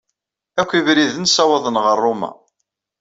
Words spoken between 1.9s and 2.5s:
Ṛuma.